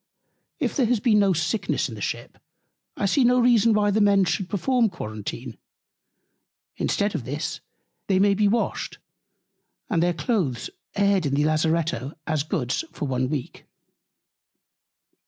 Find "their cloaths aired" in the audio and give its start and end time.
10.01-11.27